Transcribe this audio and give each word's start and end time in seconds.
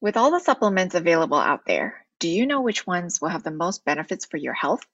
With 0.00 0.16
all 0.16 0.30
the 0.30 0.38
supplements 0.38 0.94
available 0.94 1.38
out 1.38 1.66
there, 1.66 2.06
do 2.20 2.28
you 2.28 2.46
know 2.46 2.60
which 2.60 2.86
ones 2.86 3.20
will 3.20 3.30
have 3.30 3.42
the 3.42 3.50
most 3.50 3.84
benefits 3.84 4.26
for 4.26 4.36
your 4.36 4.52
health? 4.52 4.86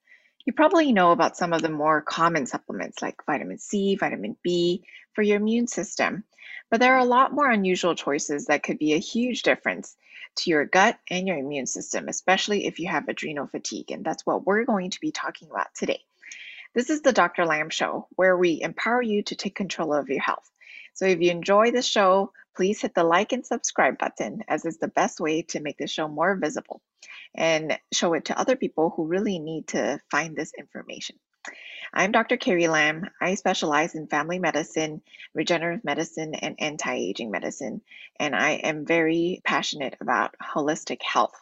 You 0.47 0.55
probably 0.55 0.93
know 0.93 1.13
about 1.13 1.37
some 1.37 1.53
of 1.53 1.61
the 1.61 1.69
more 1.69 2.01
common 2.01 2.47
supplements 2.47 3.03
like 3.03 3.27
vitamin 3.27 3.59
C, 3.59 3.97
vitamin 3.97 4.39
B 4.43 4.85
for 5.13 5.21
your 5.21 5.37
immune 5.37 5.67
system, 5.67 6.25
but 6.71 6.81
there 6.81 6.95
are 6.95 7.01
a 7.01 7.05
lot 7.05 7.35
more 7.35 7.51
unusual 7.51 7.95
choices 7.95 8.47
that 8.47 8.63
could 8.63 8.79
be 8.79 8.95
a 8.95 8.99
huge 8.99 9.43
difference 9.43 9.95
to 10.37 10.49
your 10.49 10.65
gut 10.65 10.99
and 11.11 11.29
your 11.29 11.37
immune 11.37 11.67
system, 11.67 12.09
especially 12.09 12.67
if 12.67 12.79
you 12.79 12.89
have 12.89 13.09
adrenal 13.09 13.47
fatigue. 13.47 13.91
And 13.91 14.03
that's 14.05 14.25
what 14.25 14.47
we're 14.47 14.65
going 14.65 14.91
to 14.91 15.01
be 15.01 15.13
talking 15.13 15.51
about 15.51 15.75
today. 15.75 16.01
This 16.75 16.91
is 16.91 17.03
the 17.03 17.13
Dr. 17.13 17.47
Lam 17.47 17.71
Show, 17.71 18.09
where 18.17 18.37
we 18.37 18.61
empower 18.61 19.01
you 19.01 19.23
to 19.25 19.37
take 19.37 19.55
control 19.55 19.95
of 19.95 20.09
your 20.09 20.21
health. 20.21 20.51
So 20.95 21.07
if 21.07 21.21
you 21.21 21.31
enjoy 21.31 21.71
the 21.71 21.83
show, 21.83 22.33
please 22.57 22.81
hit 22.81 22.95
the 22.95 23.05
like 23.05 23.31
and 23.31 23.47
subscribe 23.47 23.97
button, 23.97 24.43
as 24.49 24.65
is 24.65 24.79
the 24.79 24.89
best 24.89 25.21
way 25.21 25.43
to 25.43 25.61
make 25.61 25.79
the 25.79 25.87
show 25.87 26.09
more 26.09 26.35
visible 26.35 26.83
and 27.33 27.79
show 27.93 28.15
it 28.15 28.25
to 28.25 28.39
other 28.39 28.57
people 28.57 28.91
who 28.91 29.07
really 29.07 29.39
need 29.39 29.69
to 29.69 30.01
find 30.11 30.35
this 30.35 30.53
information. 30.59 31.17
I'm 31.93 32.11
Dr. 32.11 32.37
Carrie 32.37 32.67
Lam. 32.67 33.09
I 33.21 33.37
specialize 33.37 33.95
in 33.95 34.09
family 34.09 34.41
medicine, 34.41 35.03
regenerative 35.33 35.85
medicine, 35.85 36.35
and 36.35 36.57
anti 36.59 36.93
aging 36.93 37.31
medicine, 37.31 37.83
and 38.19 38.35
I 38.35 38.53
am 38.53 38.85
very 38.85 39.43
passionate 39.45 39.97
about 40.01 40.35
holistic 40.43 41.03
health. 41.03 41.41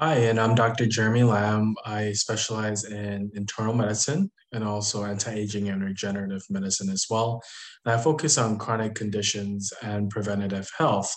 Hi, 0.00 0.14
and 0.14 0.38
I'm 0.38 0.54
Dr. 0.54 0.86
Jeremy 0.86 1.24
Lam. 1.24 1.74
I 1.84 2.12
specialize 2.12 2.84
in 2.84 3.32
internal 3.34 3.74
medicine 3.74 4.30
and 4.52 4.62
also 4.62 5.02
anti 5.02 5.32
aging 5.32 5.70
and 5.70 5.82
regenerative 5.82 6.44
medicine 6.48 6.88
as 6.88 7.06
well. 7.10 7.42
And 7.84 7.92
I 7.92 7.98
focus 8.00 8.38
on 8.38 8.58
chronic 8.58 8.94
conditions 8.94 9.72
and 9.82 10.08
preventative 10.08 10.70
health. 10.78 11.12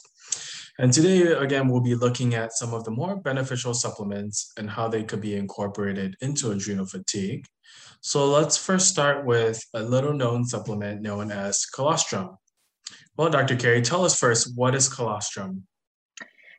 And 0.80 0.92
today, 0.92 1.32
again, 1.32 1.68
we'll 1.70 1.82
be 1.82 1.94
looking 1.94 2.34
at 2.34 2.54
some 2.54 2.74
of 2.74 2.84
the 2.84 2.90
more 2.90 3.18
beneficial 3.18 3.76
supplements 3.76 4.52
and 4.58 4.68
how 4.68 4.88
they 4.88 5.04
could 5.04 5.22
be 5.22 5.36
incorporated 5.36 6.16
into 6.20 6.50
adrenal 6.50 6.88
fatigue. 6.88 7.46
So 8.02 8.32
let's 8.32 8.58
first 8.58 8.88
start 8.88 9.28
with 9.28 9.64
a 9.76 9.84
little 9.84 10.14
known 10.14 10.44
supplement 10.44 11.04
known 11.04 11.30
as 11.32 11.68
colostrum. 11.68 12.36
Well, 13.16 13.30
Dr. 13.30 13.58
Carrie, 13.58 13.84
tell 13.84 14.04
us 14.06 14.18
first 14.18 14.54
what 14.56 14.74
is 14.74 14.90
colostrum? 14.90 15.68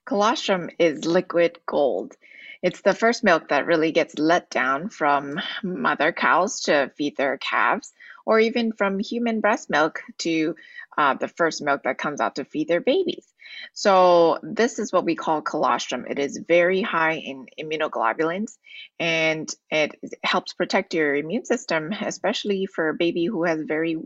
Colostrum 0.05 0.69
is 0.78 1.05
liquid 1.05 1.58
gold. 1.67 2.17
It's 2.62 2.83
the 2.83 2.95
first 2.95 3.25
milk 3.25 3.48
that 3.48 3.67
really 3.67 3.92
gets 3.92 4.19
let 4.19 4.50
down 4.50 4.89
from 4.89 5.41
mother 5.62 6.12
cows 6.12 6.61
to 6.62 6.91
feed 6.97 7.17
their 7.17 7.39
calves, 7.39 7.92
or 8.25 8.39
even 8.41 8.73
from 8.73 8.98
human 8.98 9.41
breast 9.41 9.70
milk 9.70 10.03
to 10.19 10.55
uh, 10.97 11.14
the 11.14 11.28
first 11.28 11.62
milk 11.62 11.83
that 11.84 11.98
comes 11.98 12.20
out 12.20 12.36
to 12.36 12.45
feed 12.45 12.69
their 12.69 12.80
babies. 12.80 13.27
So, 13.75 14.39
this 14.42 14.78
is 14.78 14.92
what 14.92 15.05
we 15.05 15.14
call 15.14 15.42
colostrum. 15.42 16.06
It 16.08 16.19
is 16.19 16.36
very 16.47 16.83
high 16.83 17.14
in 17.14 17.47
immunoglobulins 17.61 18.56
and 18.98 19.53
it 19.70 19.98
helps 20.23 20.53
protect 20.53 20.95
your 20.95 21.14
immune 21.14 21.45
system, 21.45 21.92
especially 21.92 22.67
for 22.67 22.89
a 22.89 22.95
baby 22.95 23.27
who 23.27 23.45
has 23.45 23.62
very 23.62 23.97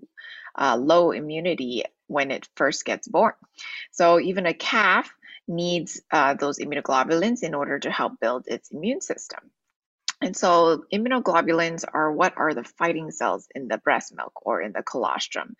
uh, 0.59 0.77
low 0.77 1.13
immunity 1.13 1.85
when 2.07 2.31
it 2.31 2.49
first 2.55 2.85
gets 2.85 3.09
born. 3.09 3.35
So, 3.93 4.21
even 4.21 4.47
a 4.47 4.55
calf 4.55 5.11
needs 5.49 6.01
uh, 6.11 6.35
those 6.35 6.59
immunoglobulins 6.59 7.43
in 7.43 7.55
order 7.55 7.79
to 7.79 7.91
help 7.91 8.21
build 8.21 8.45
its 8.47 8.71
immune 8.71 9.01
system. 9.01 9.51
And 10.23 10.35
so 10.35 10.85
immunoglobulins 10.91 11.85
are 11.93 12.11
what 12.11 12.39
are 12.39 12.55
the 12.55 12.65
fighting 12.65 13.11
cells 13.11 13.49
in 13.55 13.69
the 13.69 13.77
breast 13.77 14.15
milk 14.17 14.33
or 14.47 14.63
in 14.63 14.73
the 14.73 14.83
colostrum. 14.83 15.57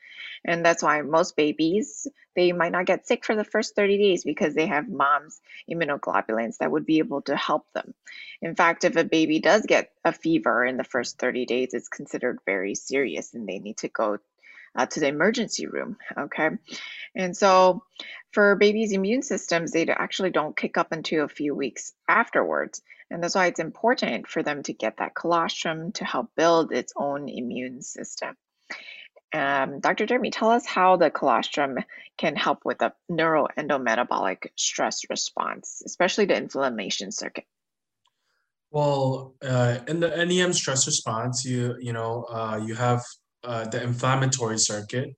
And 0.47 0.65
that's 0.65 0.83
why 0.83 1.03
most 1.03 1.37
babies, 1.37 2.07
they 2.35 2.53
might 2.53 2.73
not 2.73 2.87
get 2.87 3.07
sick 3.07 3.25
for 3.25 3.37
the 3.37 3.45
first 3.45 3.77
30 3.77 3.99
days 3.99 4.25
because 4.25 4.55
they 4.55 4.67
have 4.67 4.89
mom's 4.89 5.41
immunoglobulins 5.71 6.59
that 6.59 6.71
would 6.71 6.87
be 6.87 6.99
able 6.99 7.21
to 7.23 7.37
help 7.37 7.71
them. 7.75 7.93
In 8.41 8.55
fact, 8.55 8.85
if 8.85 8.97
a 8.97 9.05
baby 9.05 9.41
does 9.41 9.67
get 9.67 9.93
a 10.05 10.13
fever 10.13 10.65
in 10.65 10.79
the 10.79 10.85
first 10.85 11.19
30 11.19 11.45
days, 11.45 11.75
it's 11.75 11.89
considered 11.89 12.39
very 12.47 12.75
serious 12.75 13.35
and 13.35 13.47
they 13.47 13.59
need 13.59 13.77
to 13.79 13.89
go 13.89 14.19
uh, 14.77 14.87
to 14.87 15.01
the 15.01 15.09
emergency 15.09 15.67
room. 15.67 15.97
Okay. 16.17 16.51
And 17.15 17.37
so 17.37 17.83
for 18.33 18.57
babies' 18.57 18.93
immune 18.93 19.23
systems, 19.23 19.73
they 19.73 19.87
actually 19.87 20.31
don't 20.31 20.57
kick 20.57 20.77
up 20.77 20.93
until 20.93 21.25
a 21.25 21.29
few 21.29 21.55
weeks 21.55 21.95
afterwards. 22.09 22.83
And 23.11 23.23
that's 23.23 23.35
why 23.35 23.47
it's 23.47 23.61
important 23.61 24.27
for 24.29 24.43
them 24.43 24.63
to 24.65 24.73
get 24.73 24.99
that 24.99 25.15
colostrum 25.15 25.93
to 25.93 26.05
help 26.05 26.31
build 26.37 26.73
its 26.73 26.93
own 26.97 27.29
immune 27.29 27.83
system. 27.83 28.37
Um, 29.33 29.81
Dr. 29.81 30.07
Jeremy, 30.07 30.31
tell 30.31 30.51
us 30.51 30.67
how 30.67 30.97
the 30.97 31.11
colostrum 31.11 31.79
can 32.17 32.37
help 32.37 32.65
with 32.65 32.79
the 32.79 32.93
neuroendometabolic 33.11 34.49
stress 34.57 35.03
response, 35.11 35.83
especially 35.85 36.27
the 36.27 36.37
inflammation 36.37 37.13
circuit. 37.13 37.45
Well, 38.71 39.35
uh, 39.43 39.79
in 39.89 40.01
the 40.01 40.09
NEM 40.09 40.53
stress 40.53 40.87
response, 40.87 41.45
you 41.45 41.77
you 41.81 41.93
know 41.93 42.27
uh, 42.29 42.61
you 42.65 42.75
have 42.75 43.03
uh, 43.47 43.65
the 43.69 43.83
inflammatory 43.83 44.59
circuit. 44.59 45.15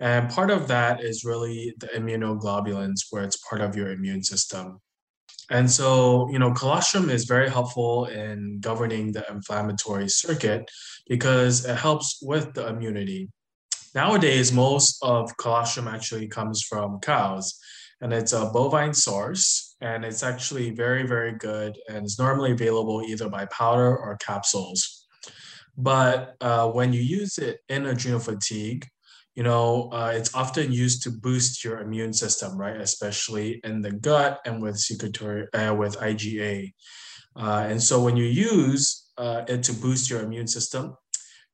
And 0.00 0.30
part 0.30 0.50
of 0.50 0.68
that 0.68 1.02
is 1.02 1.24
really 1.24 1.74
the 1.78 1.88
immunoglobulins, 1.88 3.06
where 3.10 3.24
it's 3.24 3.36
part 3.48 3.60
of 3.60 3.76
your 3.76 3.90
immune 3.90 4.22
system. 4.22 4.80
And 5.50 5.70
so, 5.70 6.28
you 6.30 6.38
know, 6.38 6.52
colostrum 6.52 7.10
is 7.10 7.24
very 7.24 7.50
helpful 7.50 8.06
in 8.06 8.60
governing 8.60 9.12
the 9.12 9.24
inflammatory 9.30 10.08
circuit 10.08 10.70
because 11.06 11.64
it 11.66 11.76
helps 11.76 12.18
with 12.22 12.54
the 12.54 12.66
immunity. 12.68 13.28
Nowadays, 13.94 14.52
most 14.52 14.98
of 15.02 15.36
colostrum 15.36 15.86
actually 15.86 16.28
comes 16.28 16.62
from 16.62 16.98
cows, 17.00 17.58
and 18.00 18.12
it's 18.12 18.32
a 18.32 18.46
bovine 18.46 18.94
source, 18.94 19.76
and 19.80 20.04
it's 20.04 20.22
actually 20.22 20.70
very, 20.70 21.06
very 21.06 21.32
good, 21.32 21.78
and 21.88 22.04
it's 22.04 22.18
normally 22.18 22.52
available 22.52 23.02
either 23.06 23.28
by 23.28 23.46
powder 23.46 23.96
or 23.96 24.16
capsules. 24.16 24.93
But 25.76 26.36
uh, 26.40 26.70
when 26.70 26.92
you 26.92 27.00
use 27.00 27.38
it 27.38 27.60
in 27.68 27.86
adrenal 27.86 28.20
fatigue, 28.20 28.86
you 29.34 29.42
know, 29.42 29.90
uh, 29.92 30.12
it's 30.14 30.34
often 30.34 30.72
used 30.72 31.02
to 31.02 31.10
boost 31.10 31.64
your 31.64 31.80
immune 31.80 32.12
system, 32.12 32.56
right? 32.56 32.80
Especially 32.80 33.60
in 33.64 33.82
the 33.82 33.90
gut 33.90 34.40
and 34.46 34.62
with 34.62 34.78
secretory, 34.78 35.52
uh, 35.52 35.74
with 35.74 35.96
IgA. 35.98 36.72
Uh, 37.36 37.66
and 37.68 37.82
so 37.82 38.00
when 38.00 38.16
you 38.16 38.26
use 38.26 39.10
uh, 39.18 39.42
it 39.48 39.64
to 39.64 39.72
boost 39.72 40.08
your 40.08 40.22
immune 40.22 40.46
system, 40.46 40.94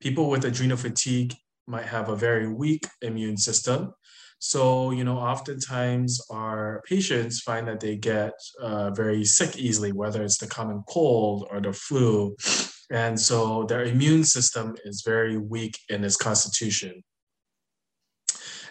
people 0.01 0.29
with 0.29 0.45
adrenal 0.45 0.77
fatigue 0.77 1.35
might 1.67 1.87
have 1.87 2.11
a 2.11 2.17
very 2.17 2.53
weak 2.53 2.87
immune 3.01 3.39
system. 3.39 3.95
So, 4.41 4.91
you 4.91 5.05
know, 5.05 5.19
oftentimes 5.19 6.21
our 6.31 6.83
patients 6.87 7.41
find 7.41 7.69
that 7.69 7.81
they 7.81 7.97
get 7.97 8.33
uh, 8.61 8.91
very 8.91 9.25
sick 9.25 9.59
easily, 9.59 9.93
whether 9.93 10.23
it's 10.23 10.39
the 10.39 10.47
common 10.47 10.83
cold 10.89 11.47
or 11.51 11.61
the 11.61 11.73
flu. 11.73 12.37
And 12.91 13.19
so 13.19 13.65
their 13.65 13.85
immune 13.85 14.25
system 14.25 14.75
is 14.85 15.03
very 15.07 15.39
weak 15.39 15.79
in 15.89 16.05
its 16.05 16.17
constitution. 16.17 17.03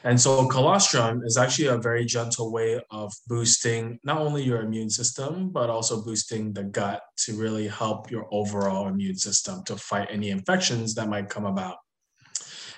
And 0.04 0.20
so 0.20 0.48
colostrum 0.48 1.22
is 1.26 1.38
actually 1.38 1.68
a 1.68 1.78
very 1.78 2.06
gentle 2.06 2.52
way 2.52 2.80
of 2.90 3.12
boosting 3.28 4.00
not 4.04 4.22
only 4.22 4.44
your 4.44 4.62
immune 4.62 4.90
system, 4.90 5.50
but 5.52 5.70
also 5.70 6.04
boosting 6.04 6.54
the 6.54 6.64
gut 6.64 7.02
to 7.26 7.34
really 7.34 7.68
help 7.68 8.10
your 8.10 8.26
overall 8.32 8.88
immune 8.88 9.18
system 9.18 9.64
to 9.66 9.76
fight 9.76 10.08
any 10.10 10.30
infections 10.30 10.96
that 10.96 11.10
might 11.10 11.30
come 11.30 11.46
about. 11.46 11.78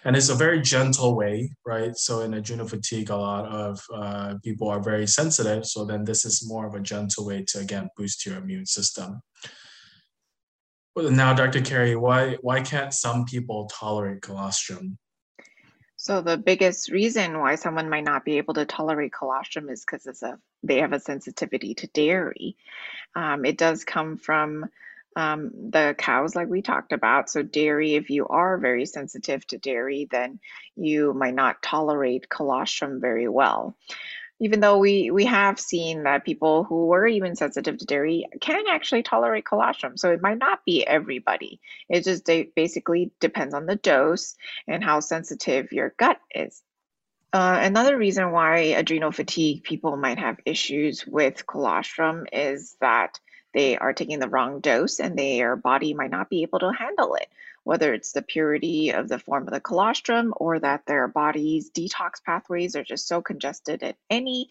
And 0.03 0.15
it's 0.15 0.29
a 0.29 0.35
very 0.35 0.61
gentle 0.61 1.15
way, 1.15 1.51
right? 1.63 1.95
So 1.95 2.21
in 2.21 2.33
adrenal 2.33 2.67
fatigue, 2.67 3.11
a 3.11 3.15
lot 3.15 3.45
of 3.45 3.79
uh, 3.93 4.33
people 4.43 4.67
are 4.67 4.81
very 4.81 5.05
sensitive. 5.05 5.67
So 5.67 5.85
then 5.85 6.03
this 6.03 6.25
is 6.25 6.47
more 6.47 6.65
of 6.65 6.73
a 6.73 6.79
gentle 6.79 7.27
way 7.27 7.43
to, 7.49 7.59
again, 7.59 7.87
boost 7.95 8.25
your 8.25 8.37
immune 8.37 8.65
system. 8.65 9.21
Now, 10.95 11.33
Dr. 11.33 11.61
Carrie, 11.61 11.95
why 11.95 12.37
why 12.41 12.61
can't 12.61 12.93
some 12.93 13.25
people 13.25 13.67
tolerate 13.67 14.21
colostrum? 14.21 14.97
So 15.95 16.21
the 16.21 16.37
biggest 16.37 16.91
reason 16.91 17.39
why 17.39 17.55
someone 17.55 17.89
might 17.89 18.03
not 18.03 18.25
be 18.25 18.39
able 18.39 18.55
to 18.55 18.65
tolerate 18.65 19.13
colostrum 19.13 19.69
is 19.69 19.85
because 19.85 20.05
it's 20.05 20.23
a 20.23 20.37
they 20.63 20.79
have 20.79 20.93
a 20.93 20.99
sensitivity 20.99 21.75
to 21.75 21.87
dairy. 21.87 22.57
Um, 23.15 23.45
it 23.45 23.57
does 23.57 23.83
come 23.83 24.17
from 24.17 24.65
um, 25.15 25.51
the 25.69 25.95
cows, 25.97 26.35
like 26.35 26.47
we 26.47 26.61
talked 26.61 26.91
about. 26.91 27.29
So 27.29 27.41
dairy, 27.43 27.95
if 27.95 28.09
you 28.09 28.27
are 28.27 28.57
very 28.57 28.85
sensitive 28.85 29.45
to 29.47 29.57
dairy, 29.57 30.07
then 30.09 30.39
you 30.75 31.13
might 31.13 31.35
not 31.35 31.61
tolerate 31.61 32.29
colostrum 32.29 32.99
very 32.99 33.27
well 33.27 33.75
even 34.41 34.59
though 34.59 34.79
we 34.79 35.11
we 35.11 35.25
have 35.25 35.59
seen 35.59 36.03
that 36.03 36.25
people 36.25 36.63
who 36.63 36.87
were 36.87 37.05
even 37.05 37.35
sensitive 37.35 37.77
to 37.77 37.85
dairy 37.85 38.25
can 38.41 38.65
actually 38.67 39.03
tolerate 39.03 39.45
colostrum. 39.45 39.95
So 39.97 40.11
it 40.11 40.21
might 40.21 40.39
not 40.39 40.65
be 40.65 40.85
everybody. 40.85 41.61
It 41.87 42.03
just 42.03 42.27
basically 42.55 43.11
depends 43.19 43.53
on 43.53 43.67
the 43.67 43.75
dose 43.75 44.35
and 44.67 44.83
how 44.83 44.99
sensitive 44.99 45.71
your 45.71 45.93
gut 45.95 46.19
is. 46.33 46.61
Uh, 47.31 47.59
another 47.61 47.95
reason 47.95 48.31
why 48.31 48.57
adrenal 48.57 49.11
fatigue 49.11 49.63
people 49.63 49.95
might 49.95 50.17
have 50.17 50.39
issues 50.43 51.05
with 51.05 51.45
colostrum 51.45 52.25
is 52.33 52.75
that 52.81 53.19
they 53.53 53.77
are 53.77 53.93
taking 53.93 54.19
the 54.19 54.27
wrong 54.27 54.59
dose 54.59 54.99
and 54.99 55.17
their 55.17 55.55
body 55.55 55.93
might 55.93 56.11
not 56.11 56.29
be 56.29 56.41
able 56.41 56.59
to 56.59 56.71
handle 56.71 57.13
it 57.15 57.27
whether 57.63 57.93
it's 57.93 58.11
the 58.11 58.21
purity 58.21 58.91
of 58.91 59.07
the 59.07 59.19
form 59.19 59.47
of 59.47 59.53
the 59.53 59.59
colostrum 59.59 60.33
or 60.37 60.59
that 60.59 60.85
their 60.85 61.07
body's 61.07 61.71
detox 61.71 62.23
pathways 62.25 62.75
are 62.75 62.83
just 62.83 63.07
so 63.07 63.21
congested 63.21 63.83
at 63.83 63.97
any 64.09 64.49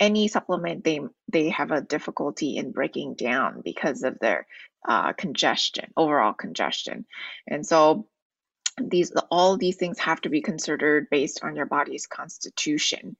any 0.00 0.28
supplement 0.28 0.84
they 0.84 1.00
they 1.30 1.48
have 1.48 1.70
a 1.70 1.80
difficulty 1.80 2.56
in 2.56 2.72
breaking 2.72 3.14
down 3.14 3.62
because 3.64 4.02
of 4.02 4.18
their 4.20 4.46
uh, 4.86 5.12
congestion 5.12 5.92
overall 5.96 6.32
congestion. 6.32 7.04
And 7.46 7.66
so 7.66 8.06
these 8.80 9.12
all 9.30 9.56
these 9.56 9.76
things 9.76 9.98
have 9.98 10.20
to 10.20 10.28
be 10.28 10.40
considered 10.40 11.08
based 11.10 11.40
on 11.42 11.56
your 11.56 11.66
body's 11.66 12.06
constitution 12.06 13.16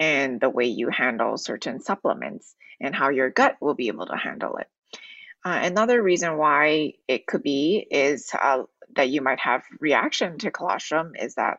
and 0.00 0.40
the 0.40 0.48
way 0.48 0.66
you 0.66 0.88
handle 0.88 1.36
certain 1.36 1.80
supplements 1.80 2.54
and 2.80 2.94
how 2.94 3.10
your 3.10 3.30
gut 3.30 3.56
will 3.60 3.74
be 3.74 3.88
able 3.88 4.06
to 4.06 4.16
handle 4.16 4.56
it. 4.56 4.68
Uh, 5.44 5.60
another 5.64 6.00
reason 6.00 6.38
why 6.38 6.94
it 7.08 7.26
could 7.26 7.42
be 7.42 7.86
is 7.90 8.30
uh, 8.40 8.62
that 8.96 9.08
you 9.10 9.22
might 9.22 9.40
have 9.40 9.64
reaction 9.80 10.38
to 10.38 10.50
colostrum 10.50 11.14
is 11.18 11.34
that 11.34 11.58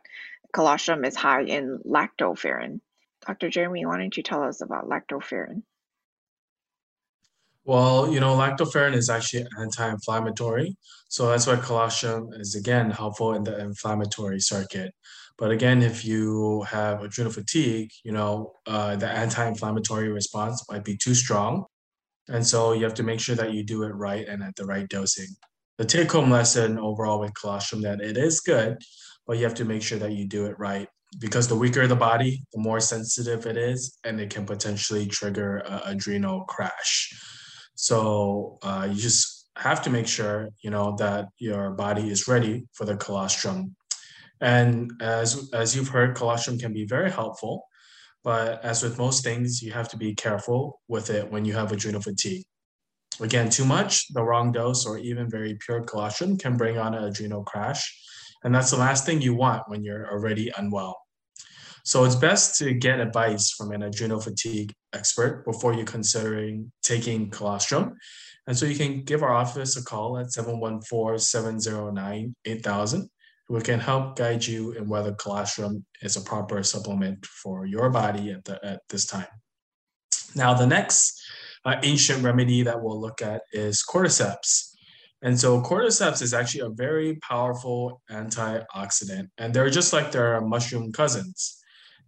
colostrum 0.52 1.04
is 1.04 1.16
high 1.16 1.42
in 1.42 1.80
lactoferrin. 1.84 2.80
Dr. 3.26 3.50
Jeremy, 3.50 3.86
why 3.86 3.98
don't 3.98 4.16
you 4.16 4.22
tell 4.22 4.42
us 4.42 4.60
about 4.60 4.88
lactoferrin? 4.88 5.62
Well, 7.64 8.12
you 8.12 8.20
know, 8.20 8.36
lactoferrin 8.36 8.94
is 8.94 9.08
actually 9.08 9.46
anti-inflammatory. 9.58 10.76
So 11.08 11.28
that's 11.28 11.46
why 11.46 11.56
colostrum 11.56 12.28
is 12.34 12.54
again 12.54 12.90
helpful 12.90 13.34
in 13.34 13.44
the 13.44 13.58
inflammatory 13.58 14.40
circuit. 14.40 14.92
But 15.38 15.50
again, 15.50 15.82
if 15.82 16.04
you 16.04 16.62
have 16.62 17.02
adrenal 17.02 17.32
fatigue, 17.32 17.90
you 18.04 18.12
know, 18.12 18.52
uh, 18.66 18.96
the 18.96 19.08
anti-inflammatory 19.08 20.10
response 20.10 20.64
might 20.70 20.84
be 20.84 20.96
too 20.96 21.14
strong. 21.14 21.64
And 22.28 22.46
so 22.46 22.72
you 22.72 22.84
have 22.84 22.94
to 22.94 23.02
make 23.02 23.20
sure 23.20 23.34
that 23.36 23.52
you 23.52 23.64
do 23.64 23.82
it 23.82 23.90
right 23.90 24.26
and 24.28 24.42
at 24.42 24.56
the 24.56 24.64
right 24.64 24.88
dosing. 24.88 25.28
The 25.78 25.84
take 25.84 26.12
home 26.12 26.30
lesson 26.30 26.78
overall 26.78 27.20
with 27.20 27.34
colostrum 27.34 27.82
that 27.82 28.00
it 28.00 28.16
is 28.16 28.40
good, 28.40 28.78
but 29.26 29.38
you 29.38 29.44
have 29.44 29.54
to 29.54 29.64
make 29.64 29.82
sure 29.82 29.98
that 29.98 30.12
you 30.12 30.26
do 30.26 30.46
it 30.46 30.58
right 30.58 30.88
because 31.18 31.48
the 31.48 31.56
weaker 31.56 31.86
the 31.86 31.96
body, 31.96 32.42
the 32.52 32.60
more 32.60 32.80
sensitive 32.80 33.46
it 33.46 33.56
is, 33.56 33.98
and 34.04 34.20
it 34.20 34.30
can 34.30 34.46
potentially 34.46 35.06
trigger 35.06 35.62
adrenal 35.84 36.44
crash. 36.44 37.12
So 37.74 38.58
uh, 38.62 38.88
you 38.90 39.00
just 39.00 39.48
have 39.56 39.82
to 39.82 39.90
make 39.90 40.06
sure 40.06 40.48
you 40.62 40.70
know 40.70 40.96
that 40.98 41.28
your 41.38 41.70
body 41.70 42.10
is 42.10 42.28
ready 42.28 42.66
for 42.72 42.84
the 42.84 42.96
colostrum. 42.96 43.76
And 44.40 44.92
as 45.00 45.50
as 45.52 45.74
you've 45.74 45.88
heard, 45.88 46.16
colostrum 46.16 46.58
can 46.58 46.72
be 46.72 46.86
very 46.86 47.10
helpful. 47.10 47.64
But 48.22 48.64
as 48.64 48.82
with 48.82 48.98
most 48.98 49.22
things, 49.22 49.62
you 49.62 49.72
have 49.72 49.88
to 49.90 49.96
be 49.96 50.14
careful 50.14 50.80
with 50.88 51.10
it 51.10 51.30
when 51.30 51.44
you 51.44 51.52
have 51.52 51.72
adrenal 51.72 52.00
fatigue. 52.00 52.44
Again, 53.20 53.50
too 53.50 53.64
much, 53.64 54.12
the 54.12 54.22
wrong 54.22 54.52
dose, 54.52 54.86
or 54.86 54.98
even 54.98 55.30
very 55.30 55.56
pure 55.64 55.82
colostrum 55.82 56.36
can 56.36 56.56
bring 56.56 56.78
on 56.78 56.94
an 56.94 57.04
adrenal 57.04 57.44
crash. 57.44 57.82
And 58.42 58.54
that's 58.54 58.70
the 58.70 58.76
last 58.76 59.06
thing 59.06 59.22
you 59.22 59.34
want 59.34 59.68
when 59.68 59.84
you're 59.84 60.10
already 60.10 60.52
unwell. 60.56 61.00
So 61.84 62.04
it's 62.04 62.14
best 62.14 62.58
to 62.58 62.72
get 62.72 63.00
advice 63.00 63.50
from 63.50 63.72
an 63.72 63.82
adrenal 63.82 64.20
fatigue 64.20 64.72
expert 64.94 65.44
before 65.44 65.74
you're 65.74 65.84
considering 65.84 66.72
taking 66.82 67.30
colostrum. 67.30 67.96
And 68.46 68.56
so 68.56 68.66
you 68.66 68.76
can 68.76 69.04
give 69.04 69.22
our 69.22 69.32
office 69.32 69.76
a 69.76 69.84
call 69.84 70.18
at 70.18 70.32
714 70.32 71.18
709 71.18 72.34
8000 72.44 73.10
we 73.48 73.60
can 73.60 73.80
help 73.80 74.16
guide 74.16 74.46
you 74.46 74.72
in 74.72 74.88
whether 74.88 75.12
colostrum 75.12 75.84
is 76.00 76.16
a 76.16 76.20
proper 76.20 76.62
supplement 76.62 77.24
for 77.26 77.66
your 77.66 77.90
body 77.90 78.30
at, 78.30 78.44
the, 78.44 78.64
at 78.64 78.80
this 78.88 79.06
time. 79.06 79.26
Now, 80.34 80.54
the 80.54 80.66
next 80.66 81.22
uh, 81.64 81.76
ancient 81.82 82.22
remedy 82.22 82.62
that 82.62 82.82
we'll 82.82 83.00
look 83.00 83.22
at 83.22 83.42
is 83.52 83.82
cordyceps. 83.82 84.70
And 85.22 85.38
so 85.38 85.62
cordyceps 85.62 86.20
is 86.20 86.34
actually 86.34 86.60
a 86.60 86.68
very 86.68 87.16
powerful 87.16 88.02
antioxidant, 88.10 89.28
and 89.38 89.54
they're 89.54 89.70
just 89.70 89.92
like 89.92 90.12
their 90.12 90.40
mushroom 90.42 90.92
cousins. 90.92 91.62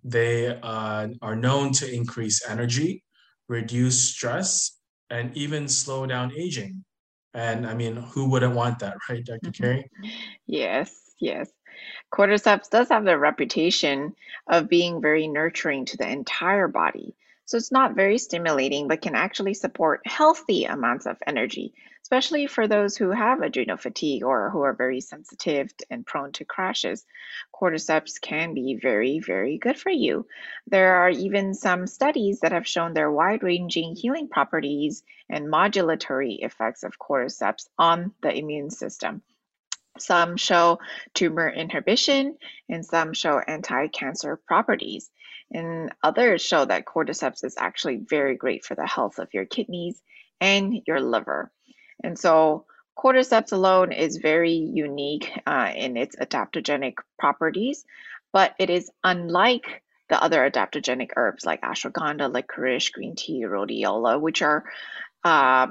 They 0.04 0.48
uh, 0.48 1.08
are 1.22 1.36
known 1.36 1.72
to 1.74 1.90
increase 1.90 2.46
energy, 2.48 3.02
reduce 3.48 3.98
stress, 3.98 4.78
and 5.08 5.34
even 5.36 5.66
slow 5.68 6.06
down 6.06 6.32
aging. 6.36 6.84
And 7.32 7.66
I 7.66 7.74
mean, 7.74 7.96
who 7.96 8.28
wouldn't 8.28 8.54
want 8.54 8.80
that, 8.80 8.96
right, 9.08 9.24
Dr. 9.24 9.50
Carrie? 9.50 9.90
Yes 10.46 11.06
yes. 11.20 11.50
Cordyceps 12.12 12.70
does 12.70 12.88
have 12.88 13.04
the 13.04 13.18
reputation 13.18 14.14
of 14.48 14.68
being 14.68 15.00
very 15.00 15.26
nurturing 15.28 15.84
to 15.86 15.96
the 15.96 16.08
entire 16.08 16.68
body. 16.68 17.14
So 17.46 17.56
it's 17.56 17.70
not 17.70 17.94
very 17.94 18.18
stimulating, 18.18 18.88
but 18.88 19.00
can 19.00 19.14
actually 19.14 19.54
support 19.54 20.00
healthy 20.04 20.64
amounts 20.64 21.06
of 21.06 21.16
energy, 21.24 21.74
especially 22.02 22.48
for 22.48 22.66
those 22.66 22.96
who 22.96 23.10
have 23.10 23.40
adrenal 23.40 23.76
fatigue 23.76 24.24
or 24.24 24.50
who 24.50 24.62
are 24.62 24.72
very 24.72 25.00
sensitive 25.00 25.72
and 25.88 26.04
prone 26.04 26.32
to 26.32 26.44
crashes. 26.44 27.06
Cordyceps 27.54 28.20
can 28.20 28.52
be 28.52 28.74
very, 28.82 29.20
very 29.20 29.58
good 29.58 29.78
for 29.78 29.90
you. 29.90 30.26
There 30.66 30.96
are 30.96 31.10
even 31.10 31.54
some 31.54 31.86
studies 31.86 32.40
that 32.40 32.50
have 32.50 32.66
shown 32.66 32.94
their 32.94 33.12
wide 33.12 33.44
ranging 33.44 33.94
healing 33.94 34.26
properties 34.28 35.04
and 35.30 35.46
modulatory 35.46 36.44
effects 36.44 36.82
of 36.82 36.98
cordyceps 36.98 37.68
on 37.78 38.12
the 38.22 38.36
immune 38.36 38.70
system. 38.70 39.22
Some 39.98 40.36
show 40.36 40.80
tumor 41.14 41.48
inhibition 41.48 42.36
and 42.68 42.84
some 42.84 43.12
show 43.12 43.38
anti-cancer 43.38 44.36
properties. 44.36 45.10
And 45.52 45.92
others 46.02 46.42
show 46.42 46.64
that 46.64 46.84
cordyceps 46.84 47.44
is 47.44 47.56
actually 47.58 47.96
very 47.98 48.36
great 48.36 48.64
for 48.64 48.74
the 48.74 48.86
health 48.86 49.18
of 49.18 49.32
your 49.32 49.46
kidneys 49.46 50.00
and 50.40 50.82
your 50.86 51.00
liver. 51.00 51.50
And 52.02 52.18
so 52.18 52.66
cordyceps 52.98 53.52
alone 53.52 53.92
is 53.92 54.16
very 54.16 54.52
unique 54.52 55.30
uh, 55.46 55.72
in 55.74 55.96
its 55.96 56.16
adaptogenic 56.16 56.94
properties, 57.18 57.84
but 58.32 58.54
it 58.58 58.70
is 58.70 58.90
unlike 59.04 59.82
the 60.08 60.22
other 60.22 60.48
adaptogenic 60.48 61.10
herbs 61.16 61.44
like 61.44 61.62
ashwagandha, 61.62 62.32
licorice, 62.32 62.90
green 62.90 63.16
tea, 63.16 63.44
rhodiola, 63.44 64.20
which 64.20 64.42
are 64.42 64.64
uh, 65.24 65.68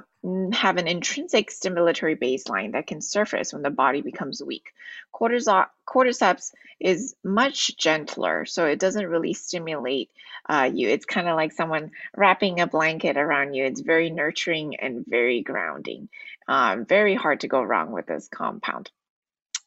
have 0.54 0.77
an 0.77 0.88
intrinsic 0.88 1.51
stimulatory 1.51 2.18
baseline 2.18 2.72
that 2.72 2.88
can 2.88 3.01
surface 3.01 3.54
when 3.54 3.62
the 3.62 3.69
body 3.69 4.01
becomes 4.01 4.42
weak. 4.42 4.72
Cortisol, 5.13 5.68
cordyceps 5.88 6.51
is 6.80 7.16
much 7.24 7.77
gentler, 7.77 8.45
so 8.45 8.66
it 8.66 8.80
doesn't 8.80 9.07
really 9.07 9.33
stimulate 9.33 10.10
uh, 10.50 10.69
you. 10.74 10.89
It's 10.89 11.06
kind 11.06 11.27
of 11.27 11.36
like 11.36 11.51
someone 11.51 11.92
wrapping 12.16 12.60
a 12.60 12.68
blanket 12.68 13.18
around 13.18 13.54
you. 13.54 13.66
It's 13.66 13.81
very 13.81 14.10
nurturing 14.10 14.77
and 14.77 15.06
very 15.07 15.42
grounding. 15.42 16.10
Um, 16.48 16.86
very 16.86 17.16
hard 17.16 17.42
to 17.42 17.48
go 17.48 17.62
wrong 17.62 17.92
with 17.92 18.07
this 18.07 18.27
compound. 18.27 18.89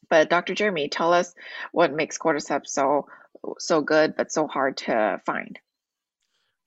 But 0.09 0.29
Dr. 0.29 0.55
Jeremy, 0.55 0.89
tell 0.89 1.13
us 1.13 1.33
what 1.71 1.93
makes 1.93 2.17
cordyceps 2.17 2.67
so 2.67 3.07
so 3.57 3.79
good 3.81 4.15
but 4.17 4.31
so 4.31 4.47
hard 4.47 4.75
to 4.77 5.21
find. 5.25 5.57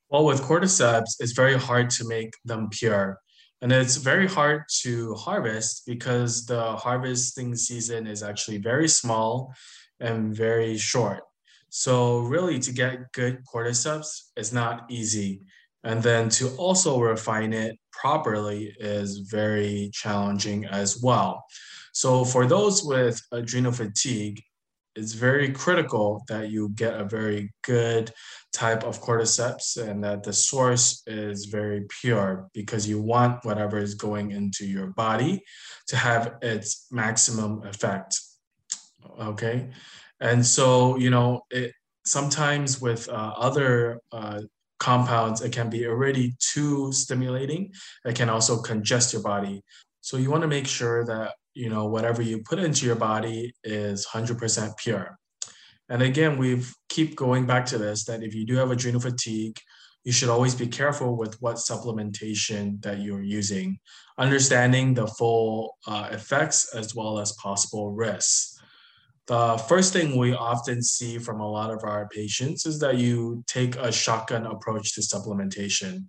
Well, 0.09 0.25
with 0.25 0.43
cordyceps, 0.43 1.17
it's 1.21 1.33
very 1.33 1.59
hard 1.59 1.91
to 1.91 2.07
make 2.07 2.35
them 2.45 2.69
pure. 2.71 3.19
And 3.63 3.71
it's 3.71 3.97
very 3.97 4.27
hard 4.27 4.65
to 4.83 5.15
harvest 5.15 5.87
because 5.87 6.47
the 6.47 6.75
harvesting 6.75 7.55
season 7.55 8.09
is 8.09 8.21
actually 8.25 8.59
very 8.59 8.89
small 8.89 9.55
and 10.01 10.35
very 10.35 10.77
short. 10.77 11.23
So, 11.69 12.19
really, 12.19 12.59
to 12.59 12.73
get 12.73 13.13
good 13.13 13.45
cordyceps 13.47 14.31
is 14.37 14.53
not 14.53 14.91
easy. 14.91 15.43
And 15.85 16.03
then 16.03 16.29
to 16.31 16.49
also 16.57 17.01
refine 17.01 17.53
it 17.53 17.79
properly 17.93 18.75
is 18.81 19.19
very 19.19 19.91
challenging 19.95 20.67
as 20.67 21.01
well. 21.01 21.45
So, 21.93 22.25
for 22.25 22.47
those 22.47 22.83
with 22.83 23.23
adrenal 23.31 23.73
fatigue, 23.73 24.43
it's 24.95 25.13
very 25.13 25.51
critical 25.51 26.23
that 26.29 26.51
you 26.51 26.69
get 26.71 27.01
a 27.01 27.05
very 27.05 27.51
good 27.63 28.13
type 28.53 28.85
of 28.85 29.01
cordyceps 29.01 29.77
and 29.77 30.05
that 30.05 30.23
the 30.23 30.33
source 30.33 31.03
is 31.07 31.47
very 31.47 31.87
pure 32.01 32.49
because 32.53 32.89
you 32.89 33.01
want 33.01 33.45
whatever 33.45 33.79
is 33.79 33.95
going 33.95 34.33
into 34.33 34.67
your 34.67 34.89
body 34.89 35.43
to 35.87 35.97
have 35.97 36.35
its 36.43 36.87
maximum 36.91 37.63
effect 37.65 38.19
okay? 39.21 39.69
And 40.21 40.45
so 40.45 40.97
you 40.97 41.11
know 41.11 41.43
it 41.51 41.73
sometimes 42.05 42.81
with 42.81 43.09
uh, 43.09 43.33
other 43.37 44.01
uh, 44.13 44.41
compounds 44.79 45.41
it 45.43 45.53
can 45.53 45.71
be 45.71 45.87
already 45.87 46.35
too 46.39 46.93
stimulating. 46.93 47.73
It 48.05 48.17
can 48.17 48.29
also 48.29 48.61
congest 48.61 49.13
your 49.13 49.23
body. 49.23 49.63
So 50.01 50.17
you 50.17 50.31
want 50.31 50.43
to 50.43 50.49
make 50.49 50.67
sure 50.67 51.05
that 51.07 51.35
you 51.55 51.69
know 51.69 51.87
whatever 51.87 52.23
you 52.23 52.43
put 52.43 52.59
into 52.59 52.87
your 52.87 52.97
body 52.97 53.55
is 53.65 54.07
100% 54.07 54.77
pure 54.77 55.19
and 55.93 56.01
again, 56.01 56.39
we 56.39 56.63
keep 56.89 57.17
going 57.17 57.45
back 57.45 57.67
to 57.67 57.77
this 57.77 58.05
that 58.05 58.23
if 58.23 58.35
you 58.35 58.47
do 58.47 58.57
have 58.57 58.71
adrenal 58.71 58.99
fatigue, 58.99 59.59
you 60.05 60.11
should 60.11 60.31
always 60.31 60.55
be 60.55 60.67
careful 60.67 61.19
with 61.19 61.41
what 61.43 61.57
supplementation 61.57 62.81
that 62.83 63.01
you're 63.01 63.23
using, 63.23 63.79
understanding 64.17 64.95
the 64.95 65.07
full 65.07 65.77
uh, 65.87 66.09
effects 66.11 66.75
as 66.75 66.95
well 66.95 67.19
as 67.19 67.33
possible 67.33 67.93
risks. 67.93 68.59
The 69.27 69.59
first 69.69 69.93
thing 69.93 70.17
we 70.17 70.33
often 70.33 70.83
see 70.83 71.19
from 71.19 71.41
a 71.41 71.49
lot 71.49 71.71
of 71.71 71.85
our 71.85 72.09
patients 72.09 72.65
is 72.65 72.81
that 72.81 72.97
you 72.97 73.45
take 73.47 73.77
a 73.77 73.93
shotgun 73.93 74.47
approach 74.47 74.95
to 74.95 75.03
supplementation. 75.03 76.07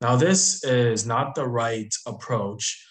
Now, 0.00 0.16
this 0.16 0.64
is 0.64 1.06
not 1.06 1.36
the 1.36 1.46
right 1.46 1.94
approach 2.04 2.84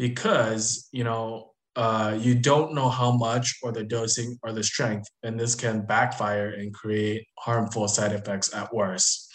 because, 0.00 0.88
you 0.92 1.04
know, 1.04 1.50
uh, 1.76 2.16
you 2.18 2.34
don't 2.34 2.72
know 2.72 2.88
how 2.88 3.12
much 3.12 3.58
or 3.62 3.70
the 3.70 3.84
dosing 3.84 4.38
or 4.42 4.50
the 4.50 4.62
strength, 4.62 5.06
and 5.22 5.38
this 5.38 5.54
can 5.54 5.84
backfire 5.84 6.48
and 6.48 6.72
create 6.72 7.26
harmful 7.38 7.86
side 7.86 8.12
effects 8.12 8.52
at 8.54 8.72
worst. 8.72 9.30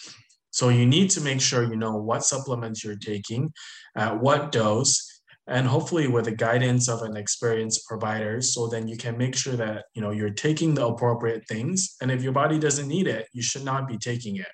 So 0.50 0.70
you 0.70 0.84
need 0.84 1.10
to 1.10 1.20
make 1.20 1.40
sure 1.40 1.62
you 1.62 1.76
know 1.76 1.96
what 1.96 2.24
supplements 2.24 2.82
you're 2.82 2.96
taking, 2.96 3.52
at 3.96 4.20
what 4.20 4.50
dose, 4.50 5.16
and 5.46 5.68
hopefully 5.68 6.08
with 6.08 6.24
the 6.24 6.32
guidance 6.32 6.88
of 6.88 7.02
an 7.02 7.16
experienced 7.16 7.86
provider 7.86 8.40
so 8.40 8.66
then 8.66 8.88
you 8.88 8.96
can 8.96 9.16
make 9.16 9.36
sure 9.36 9.54
that 9.54 9.84
you 9.94 10.02
know 10.02 10.10
you're 10.10 10.30
taking 10.30 10.74
the 10.74 10.84
appropriate 10.84 11.46
things 11.46 11.94
and 12.00 12.10
if 12.10 12.20
your 12.20 12.32
body 12.32 12.58
doesn't 12.58 12.88
need 12.88 13.06
it 13.06 13.28
you 13.32 13.42
should 13.42 13.64
not 13.64 13.86
be 13.86 13.96
taking 13.96 14.34
it 14.36 14.48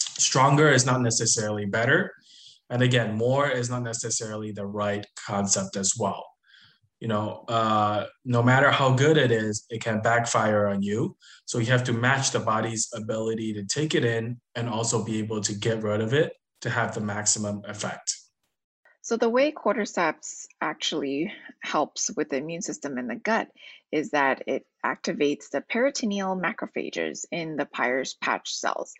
stronger 0.00 0.70
is 0.70 0.86
not 0.86 1.02
necessarily 1.02 1.66
better 1.66 2.10
and 2.70 2.82
again 2.82 3.16
more 3.16 3.48
is 3.48 3.70
not 3.70 3.82
necessarily 3.82 4.52
the 4.52 4.66
right 4.66 5.06
concept 5.26 5.76
as 5.76 5.94
well. 5.98 6.24
You 7.00 7.08
know 7.08 7.44
uh, 7.48 8.06
no 8.24 8.42
matter 8.42 8.70
how 8.70 8.94
good 8.94 9.16
it 9.16 9.30
is 9.30 9.66
it 9.70 9.82
can 9.82 10.00
backfire 10.00 10.66
on 10.68 10.82
you. 10.82 11.16
So 11.44 11.58
you 11.58 11.66
have 11.66 11.84
to 11.84 11.92
match 11.92 12.30
the 12.30 12.40
body's 12.40 12.88
ability 12.94 13.52
to 13.54 13.64
take 13.64 13.94
it 13.94 14.04
in 14.04 14.40
and 14.54 14.68
also 14.68 15.04
be 15.04 15.18
able 15.18 15.40
to 15.42 15.54
get 15.54 15.82
rid 15.82 16.00
of 16.00 16.14
it 16.14 16.32
to 16.62 16.70
have 16.70 16.94
the 16.94 17.00
maximum 17.00 17.62
effect 17.66 18.23
so 19.04 19.18
the 19.18 19.28
way 19.28 19.52
cordyceps 19.52 20.46
actually 20.62 21.30
helps 21.60 22.10
with 22.16 22.30
the 22.30 22.38
immune 22.38 22.62
system 22.62 22.96
in 22.96 23.06
the 23.06 23.16
gut 23.16 23.48
is 23.92 24.12
that 24.12 24.44
it 24.46 24.66
activates 24.82 25.50
the 25.50 25.60
peritoneal 25.60 26.34
macrophages 26.34 27.26
in 27.30 27.56
the 27.56 27.66
Peyer's 27.66 28.14
patch 28.14 28.54
cells, 28.54 28.94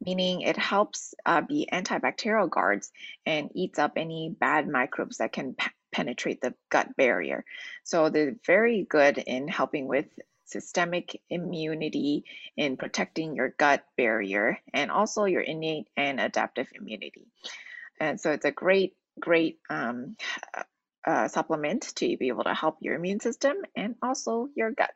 meaning 0.00 0.40
it 0.40 0.56
helps 0.56 1.12
uh, 1.26 1.42
be 1.42 1.68
antibacterial 1.70 2.48
guards 2.48 2.90
and 3.26 3.50
eats 3.54 3.78
up 3.78 3.92
any 3.96 4.34
bad 4.40 4.66
microbes 4.66 5.18
that 5.18 5.32
can 5.32 5.54
penetrate 5.92 6.40
the 6.40 6.54
gut 6.70 6.96
barrier. 6.96 7.44
So 7.84 8.08
they're 8.08 8.36
very 8.46 8.86
good 8.88 9.18
in 9.18 9.46
helping 9.46 9.86
with 9.86 10.06
systemic 10.46 11.20
immunity 11.28 12.24
in 12.56 12.78
protecting 12.78 13.34
your 13.34 13.50
gut 13.58 13.84
barrier 13.98 14.58
and 14.72 14.90
also 14.90 15.26
your 15.26 15.42
innate 15.42 15.88
and 15.98 16.18
adaptive 16.18 16.68
immunity. 16.72 17.26
And 18.00 18.18
so 18.18 18.32
it's 18.32 18.46
a 18.46 18.50
great 18.50 18.94
great 19.20 19.58
um, 19.68 20.16
uh, 21.06 21.28
supplement 21.28 21.82
to 21.96 22.16
be 22.16 22.28
able 22.28 22.44
to 22.44 22.54
help 22.54 22.78
your 22.80 22.94
immune 22.94 23.20
system 23.20 23.56
and 23.76 23.96
also 24.02 24.48
your 24.54 24.70
gut. 24.70 24.90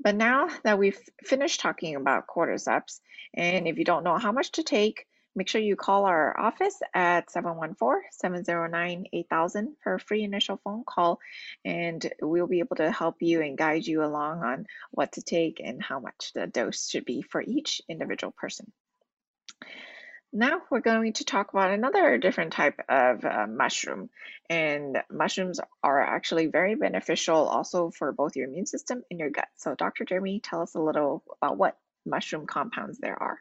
But 0.00 0.14
now 0.14 0.48
that 0.62 0.78
we've 0.78 0.98
finished 1.24 1.60
talking 1.60 1.96
about 1.96 2.26
cordyceps, 2.26 3.00
and 3.34 3.66
if 3.66 3.78
you 3.78 3.84
don't 3.84 4.04
know 4.04 4.18
how 4.18 4.32
much 4.32 4.52
to 4.52 4.62
take, 4.62 5.06
make 5.34 5.48
sure 5.48 5.60
you 5.60 5.76
call 5.76 6.04
our 6.04 6.38
office 6.38 6.78
at 6.94 7.28
714-709-8000 7.28 9.66
for 9.82 9.94
a 9.94 10.00
free 10.00 10.22
initial 10.22 10.60
phone 10.64 10.84
call, 10.86 11.18
and 11.64 12.10
we'll 12.20 12.46
be 12.46 12.60
able 12.60 12.76
to 12.76 12.90
help 12.90 13.16
you 13.20 13.42
and 13.42 13.58
guide 13.58 13.86
you 13.86 14.04
along 14.04 14.42
on 14.42 14.66
what 14.90 15.12
to 15.12 15.22
take 15.22 15.60
and 15.62 15.82
how 15.82 15.98
much 15.98 16.32
the 16.34 16.46
dose 16.46 16.88
should 16.88 17.04
be 17.04 17.22
for 17.22 17.42
each 17.42 17.82
individual 17.88 18.32
person. 18.36 18.72
Now 20.32 20.60
we're 20.70 20.80
going 20.80 21.14
to 21.14 21.24
talk 21.24 21.52
about 21.52 21.70
another 21.70 22.18
different 22.18 22.52
type 22.52 22.80
of 22.88 23.24
uh, 23.24 23.46
mushroom. 23.48 24.10
And 24.50 24.98
mushrooms 25.10 25.60
are 25.82 26.00
actually 26.00 26.46
very 26.46 26.74
beneficial 26.74 27.36
also 27.36 27.90
for 27.90 28.12
both 28.12 28.36
your 28.36 28.48
immune 28.48 28.66
system 28.66 29.02
and 29.10 29.18
your 29.18 29.30
gut. 29.30 29.48
So 29.56 29.74
Dr. 29.74 30.04
Jeremy, 30.04 30.40
tell 30.40 30.62
us 30.62 30.74
a 30.74 30.80
little 30.80 31.24
about 31.40 31.56
what 31.56 31.78
mushroom 32.04 32.46
compounds 32.46 32.98
there 32.98 33.20
are. 33.20 33.40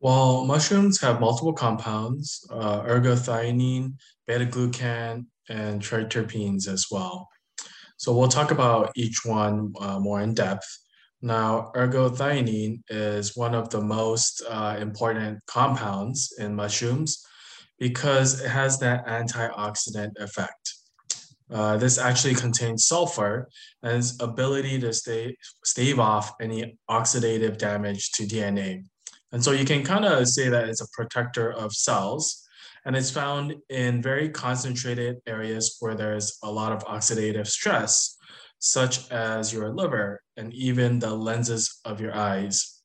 Well, 0.00 0.44
mushrooms 0.44 1.00
have 1.00 1.20
multiple 1.20 1.54
compounds, 1.54 2.46
uh, 2.50 2.82
ergothioneine, 2.82 3.94
beta-glucan, 4.26 5.26
and 5.48 5.80
triterpenes 5.80 6.68
as 6.68 6.86
well. 6.90 7.28
So 7.96 8.12
we'll 8.14 8.28
talk 8.28 8.50
about 8.50 8.92
each 8.96 9.24
one 9.24 9.72
uh, 9.80 9.98
more 9.98 10.20
in 10.20 10.34
depth. 10.34 10.66
Now, 11.24 11.72
ergothioneine 11.74 12.82
is 12.90 13.34
one 13.34 13.54
of 13.54 13.70
the 13.70 13.80
most 13.80 14.42
uh, 14.46 14.76
important 14.78 15.38
compounds 15.46 16.34
in 16.38 16.54
mushrooms 16.54 17.24
because 17.78 18.42
it 18.42 18.50
has 18.50 18.78
that 18.80 19.06
antioxidant 19.06 20.18
effect. 20.18 20.74
Uh, 21.50 21.78
this 21.78 21.96
actually 21.96 22.34
contains 22.34 22.84
sulfur 22.84 23.48
and 23.82 23.96
its 23.96 24.20
ability 24.20 24.78
to 24.80 24.92
stay, 24.92 25.34
stave 25.64 25.98
off 25.98 26.34
any 26.42 26.76
oxidative 26.90 27.56
damage 27.56 28.10
to 28.12 28.24
DNA. 28.24 28.84
And 29.32 29.42
so 29.42 29.52
you 29.52 29.64
can 29.64 29.82
kind 29.82 30.04
of 30.04 30.28
say 30.28 30.50
that 30.50 30.68
it's 30.68 30.82
a 30.82 30.88
protector 30.92 31.50
of 31.54 31.72
cells, 31.72 32.46
and 32.84 32.94
it's 32.94 33.10
found 33.10 33.54
in 33.70 34.02
very 34.02 34.28
concentrated 34.28 35.16
areas 35.26 35.78
where 35.80 35.94
there's 35.94 36.36
a 36.42 36.52
lot 36.52 36.72
of 36.72 36.84
oxidative 36.84 37.46
stress, 37.46 38.18
such 38.64 39.10
as 39.10 39.52
your 39.52 39.74
liver 39.74 40.22
and 40.38 40.50
even 40.54 40.98
the 40.98 41.14
lenses 41.14 41.80
of 41.84 42.00
your 42.00 42.16
eyes. 42.16 42.80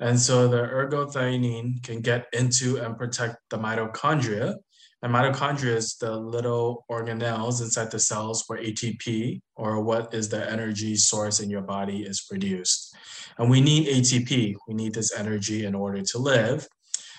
And 0.00 0.18
so 0.18 0.48
the 0.48 0.62
ergothioneine 0.62 1.82
can 1.82 2.00
get 2.00 2.28
into 2.32 2.78
and 2.78 2.96
protect 2.96 3.36
the 3.50 3.58
mitochondria. 3.58 4.54
And 5.02 5.12
mitochondria 5.12 5.76
is 5.76 5.96
the 5.96 6.16
little 6.16 6.86
organelles 6.90 7.60
inside 7.60 7.90
the 7.90 7.98
cells 7.98 8.44
where 8.46 8.58
ATP, 8.58 9.42
or 9.54 9.82
what 9.82 10.14
is 10.14 10.30
the 10.30 10.50
energy 10.50 10.96
source 10.96 11.40
in 11.40 11.50
your 11.50 11.60
body, 11.60 12.04
is 12.04 12.22
produced. 12.22 12.96
And 13.36 13.50
we 13.50 13.60
need 13.60 13.88
ATP, 13.88 14.54
we 14.66 14.74
need 14.74 14.94
this 14.94 15.12
energy 15.14 15.66
in 15.66 15.74
order 15.74 16.00
to 16.00 16.18
live. 16.18 16.66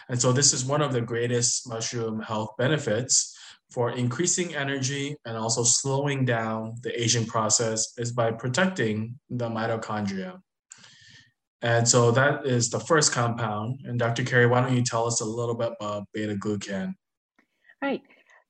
And 0.09 0.19
so 0.19 0.31
this 0.31 0.51
is 0.51 0.65
one 0.65 0.81
of 0.81 0.93
the 0.93 1.01
greatest 1.01 1.69
mushroom 1.69 2.21
health 2.21 2.55
benefits 2.57 3.37
for 3.73 3.89
increasing 3.89 4.53
energy 4.53 5.15
and 5.25 5.35
also 5.35 5.63
slowing 5.63 6.25
down 6.25 6.75
the 6.83 7.01
aging 7.01 7.25
process 7.25 7.93
is 7.97 8.11
by 8.11 8.31
protecting 8.31 9.19
the 9.31 9.49
mitochondria. 9.49 10.39
And 11.63 11.87
so 11.87 12.11
that 12.11 12.45
is 12.45 12.69
the 12.69 12.79
first 12.79 13.11
compound. 13.11 13.79
And 13.85 13.97
Dr. 13.97 14.23
Carrie, 14.23 14.45
why 14.45 14.61
don't 14.61 14.75
you 14.75 14.83
tell 14.83 15.07
us 15.07 15.21
a 15.21 15.25
little 15.25 15.55
bit 15.55 15.73
about 15.79 16.03
beta 16.13 16.35
glucan? 16.35 16.93
Right. 17.81 18.01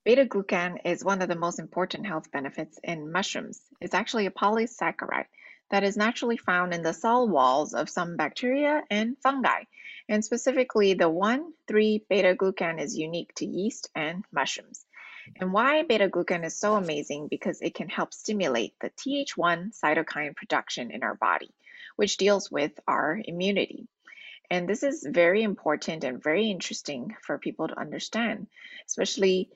Beta 0.04 0.26
glucan 0.26 0.80
is 0.84 1.06
one 1.06 1.22
of 1.22 1.30
the 1.30 1.36
most 1.36 1.60
important 1.60 2.06
health 2.06 2.30
benefits 2.32 2.78
in 2.84 3.10
mushrooms. 3.10 3.62
It's 3.80 3.94
actually 3.94 4.26
a 4.26 4.32
polysaccharide 4.32 5.28
that 5.72 5.84
is 5.84 5.96
naturally 5.96 6.38
found 6.38 6.74
in 6.74 6.84
the 6.84 6.94
cell 6.94 7.30
walls 7.30 7.74
of 7.74 7.90
some 7.90 8.18
bacteria 8.18 8.84
and 8.90 9.16
fungi. 9.24 9.64
And 10.10 10.26
specifically, 10.26 10.96
the 10.96 11.08
1 11.08 11.54
3 11.68 12.06
beta 12.10 12.36
glucan 12.36 12.82
is 12.82 12.98
unique 12.98 13.34
to 13.36 13.46
yeast 13.46 13.90
and 13.96 14.26
mushrooms. 14.34 14.86
And 15.40 15.54
why 15.54 15.84
beta 15.84 16.10
glucan 16.10 16.44
is 16.46 16.56
so 16.56 16.76
amazing 16.76 17.28
because 17.28 17.62
it 17.62 17.76
can 17.76 17.90
help 17.90 18.14
stimulate 18.14 18.74
the 18.80 18.90
Th1 18.90 19.78
cytokine 19.80 20.36
production 20.36 20.92
in 20.92 21.04
our 21.04 21.16
body, 21.16 21.52
which 21.96 22.18
deals 22.18 22.52
with 22.52 22.72
our 22.88 23.20
immunity. 23.24 23.88
And 24.50 24.68
this 24.68 24.84
is 24.84 25.08
very 25.10 25.42
important 25.42 26.04
and 26.04 26.22
very 26.22 26.50
interesting 26.50 27.16
for 27.22 27.38
people 27.38 27.70
to 27.70 27.80
understand, 27.80 28.48
especially 28.86 29.50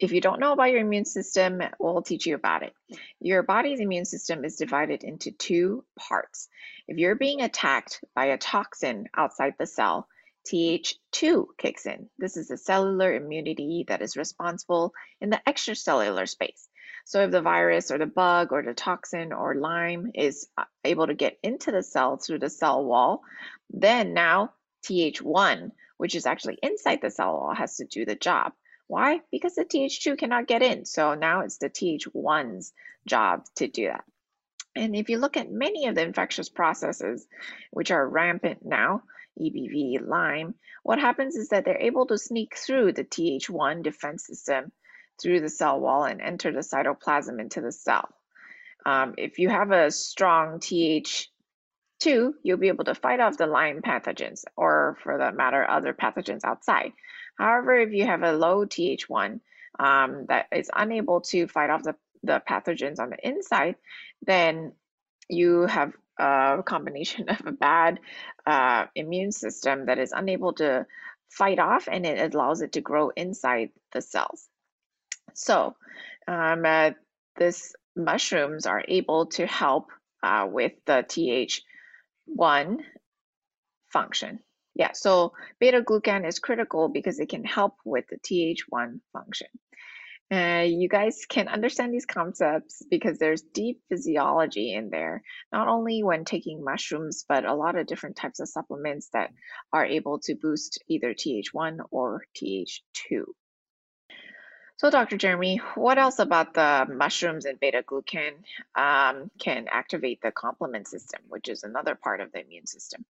if 0.00 0.12
you 0.12 0.20
don't 0.20 0.40
know 0.40 0.52
about 0.52 0.70
your 0.70 0.80
immune 0.80 1.04
system, 1.04 1.60
we'll 1.78 2.02
teach 2.02 2.26
you 2.26 2.34
about 2.34 2.62
it. 2.62 2.72
Your 3.20 3.42
body's 3.42 3.80
immune 3.80 4.06
system 4.06 4.44
is 4.44 4.56
divided 4.56 5.04
into 5.04 5.30
two 5.32 5.84
parts. 5.98 6.48
If 6.88 6.96
you're 6.96 7.14
being 7.14 7.42
attacked 7.42 8.02
by 8.14 8.26
a 8.26 8.38
toxin 8.38 9.08
outside 9.14 9.54
the 9.58 9.66
cell, 9.66 10.08
Th2 10.48 11.46
kicks 11.58 11.86
in. 11.86 12.08
This 12.18 12.36
is 12.36 12.48
the 12.48 12.56
cellular 12.56 13.14
immunity 13.14 13.84
that 13.88 14.02
is 14.02 14.16
responsible 14.16 14.92
in 15.20 15.30
the 15.30 15.40
extracellular 15.46 16.28
space. 16.28 16.68
So 17.04 17.22
if 17.22 17.30
the 17.30 17.42
virus 17.42 17.90
or 17.90 17.98
the 17.98 18.06
bug 18.06 18.52
or 18.52 18.62
the 18.62 18.74
toxin 18.74 19.32
or 19.32 19.54
Lyme 19.54 20.12
is 20.14 20.48
uh, 20.56 20.64
able 20.84 21.06
to 21.06 21.14
get 21.14 21.38
into 21.42 21.72
the 21.72 21.82
cell 21.82 22.16
through 22.16 22.38
the 22.38 22.50
cell 22.50 22.84
wall, 22.84 23.22
then 23.70 24.14
now 24.14 24.52
Th1, 24.84 25.72
which 25.96 26.14
is 26.14 26.26
actually 26.26 26.58
inside 26.62 27.00
the 27.00 27.10
cell 27.10 27.32
wall, 27.32 27.54
has 27.54 27.76
to 27.76 27.84
do 27.84 28.04
the 28.04 28.14
job. 28.14 28.52
Why? 28.86 29.20
Because 29.30 29.54
the 29.54 29.64
Th2 29.64 30.18
cannot 30.18 30.46
get 30.46 30.62
in. 30.62 30.84
So 30.84 31.14
now 31.14 31.40
it's 31.40 31.58
the 31.58 31.70
Th1's 31.70 32.72
job 33.06 33.44
to 33.56 33.68
do 33.68 33.86
that. 33.86 34.04
And 34.76 34.94
if 34.94 35.08
you 35.08 35.18
look 35.18 35.36
at 35.36 35.50
many 35.50 35.86
of 35.86 35.94
the 35.94 36.02
infectious 36.02 36.48
processes, 36.48 37.26
which 37.70 37.90
are 37.90 38.08
rampant 38.08 38.64
now, 38.64 39.02
EBV, 39.38 40.06
Lyme, 40.06 40.54
what 40.82 40.98
happens 40.98 41.36
is 41.36 41.48
that 41.48 41.64
they're 41.64 41.80
able 41.80 42.06
to 42.06 42.18
sneak 42.18 42.56
through 42.56 42.92
the 42.92 43.04
Th1 43.04 43.82
defense 43.82 44.26
system 44.26 44.72
through 45.20 45.40
the 45.40 45.50
cell 45.50 45.78
wall 45.78 46.04
and 46.04 46.20
enter 46.20 46.52
the 46.52 46.60
cytoplasm 46.60 47.40
into 47.40 47.60
the 47.60 47.72
cell. 47.72 48.08
Um, 48.86 49.14
if 49.18 49.38
you 49.38 49.48
have 49.48 49.70
a 49.70 49.90
strong 49.90 50.58
Th2, 50.60 52.32
you'll 52.42 52.56
be 52.56 52.68
able 52.68 52.84
to 52.84 52.94
fight 52.94 53.20
off 53.20 53.36
the 53.36 53.46
Lyme 53.46 53.82
pathogens 53.82 54.44
or, 54.56 54.96
for 55.02 55.18
that 55.18 55.36
matter, 55.36 55.68
other 55.68 55.92
pathogens 55.92 56.44
outside. 56.44 56.92
However, 57.36 57.76
if 57.78 57.92
you 57.92 58.06
have 58.06 58.22
a 58.22 58.32
low 58.32 58.64
Th1 58.64 59.40
um, 59.78 60.26
that 60.28 60.46
is 60.52 60.70
unable 60.74 61.20
to 61.22 61.46
fight 61.46 61.70
off 61.70 61.82
the, 61.82 61.94
the 62.22 62.42
pathogens 62.48 62.98
on 62.98 63.10
the 63.10 63.28
inside, 63.28 63.76
then 64.26 64.72
you 65.30 65.62
have 65.66 65.92
a 66.18 66.62
combination 66.64 67.28
of 67.28 67.46
a 67.46 67.52
bad 67.52 68.00
uh, 68.46 68.86
immune 68.94 69.32
system 69.32 69.86
that 69.86 69.98
is 69.98 70.12
unable 70.12 70.52
to 70.54 70.86
fight 71.28 71.58
off 71.58 71.88
and 71.90 72.04
it 72.04 72.34
allows 72.34 72.60
it 72.60 72.72
to 72.72 72.80
grow 72.80 73.10
inside 73.10 73.70
the 73.92 74.02
cells. 74.02 74.46
So, 75.34 75.76
um, 76.26 76.64
uh, 76.64 76.90
this 77.36 77.74
mushrooms 77.96 78.66
are 78.66 78.84
able 78.86 79.26
to 79.26 79.46
help 79.46 79.90
uh, 80.22 80.46
with 80.50 80.72
the 80.86 81.04
TH1 81.08 82.78
function. 83.92 84.40
Yeah, 84.74 84.92
so 84.92 85.32
beta 85.58 85.82
glucan 85.82 86.26
is 86.26 86.38
critical 86.38 86.88
because 86.88 87.18
it 87.18 87.28
can 87.28 87.44
help 87.44 87.74
with 87.84 88.04
the 88.08 88.16
TH1 88.16 89.00
function. 89.12 89.48
Uh, 90.32 90.64
you 90.64 90.88
guys 90.88 91.26
can 91.28 91.48
understand 91.48 91.92
these 91.92 92.06
concepts 92.06 92.84
because 92.88 93.18
there's 93.18 93.42
deep 93.42 93.80
physiology 93.88 94.72
in 94.72 94.88
there, 94.88 95.22
not 95.52 95.66
only 95.66 96.04
when 96.04 96.24
taking 96.24 96.62
mushrooms, 96.62 97.24
but 97.28 97.44
a 97.44 97.54
lot 97.54 97.74
of 97.74 97.86
different 97.86 98.14
types 98.14 98.38
of 98.38 98.48
supplements 98.48 99.08
that 99.12 99.32
are 99.72 99.84
able 99.84 100.20
to 100.20 100.36
boost 100.36 100.84
either 100.86 101.14
TH1 101.14 101.78
or 101.90 102.22
TH2. 102.36 103.24
So, 104.76 104.88
Dr. 104.88 105.16
Jeremy, 105.16 105.60
what 105.74 105.98
else 105.98 106.20
about 106.20 106.54
the 106.54 106.86
mushrooms 106.88 107.44
and 107.44 107.58
beta 107.58 107.82
glucan 107.82 108.32
um, 108.76 109.30
can 109.38 109.66
activate 109.70 110.22
the 110.22 110.30
complement 110.30 110.86
system, 110.86 111.20
which 111.28 111.48
is 111.48 111.64
another 111.64 111.96
part 111.96 112.20
of 112.20 112.30
the 112.32 112.40
immune 112.40 112.66
system? 112.66 113.04